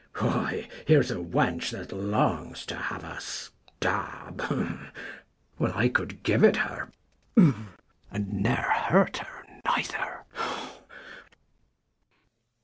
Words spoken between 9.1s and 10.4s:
her neither.